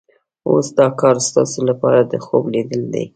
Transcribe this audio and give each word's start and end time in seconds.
اوس 0.49 0.67
دا 0.77 0.87
کار 0.99 1.15
ستاسو 1.29 1.59
لپاره 1.69 1.99
د 2.11 2.13
خوب 2.25 2.43
لیدل 2.53 2.81
دي. 2.93 3.05